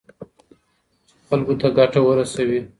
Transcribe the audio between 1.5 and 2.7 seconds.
ته ګټه ورسوي.